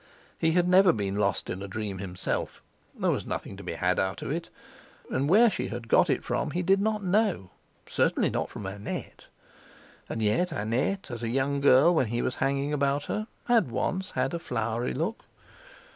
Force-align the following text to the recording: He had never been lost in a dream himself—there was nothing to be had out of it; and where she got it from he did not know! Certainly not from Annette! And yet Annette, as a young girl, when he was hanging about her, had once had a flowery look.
He 0.39 0.53
had 0.53 0.67
never 0.67 0.91
been 0.91 1.13
lost 1.17 1.47
in 1.47 1.61
a 1.61 1.67
dream 1.67 1.99
himself—there 1.99 3.11
was 3.11 3.23
nothing 3.23 3.55
to 3.57 3.63
be 3.63 3.73
had 3.73 3.99
out 3.99 4.23
of 4.23 4.31
it; 4.31 4.49
and 5.11 5.29
where 5.29 5.47
she 5.47 5.67
got 5.69 6.09
it 6.09 6.23
from 6.23 6.49
he 6.49 6.63
did 6.63 6.81
not 6.81 7.03
know! 7.03 7.51
Certainly 7.87 8.31
not 8.31 8.49
from 8.49 8.65
Annette! 8.65 9.25
And 10.09 10.19
yet 10.23 10.51
Annette, 10.51 11.11
as 11.11 11.21
a 11.21 11.29
young 11.29 11.61
girl, 11.61 11.93
when 11.93 12.07
he 12.07 12.23
was 12.23 12.37
hanging 12.37 12.73
about 12.73 13.03
her, 13.03 13.27
had 13.45 13.69
once 13.69 14.09
had 14.09 14.33
a 14.33 14.39
flowery 14.39 14.95
look. 14.95 15.23